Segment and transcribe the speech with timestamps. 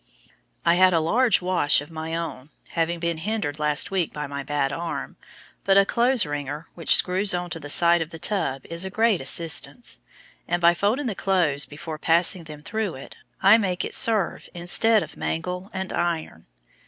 [0.65, 4.41] I had a large "wash" of my own, having been hindered last week by my
[4.41, 5.15] bad arm,
[5.63, 8.89] but a clothes wringer which screws on to the side of the tub is a
[8.89, 9.99] great assistance,
[10.47, 15.03] and by folding the clothes before passing them through it, I make it serve instead
[15.03, 16.47] of mangle and iron.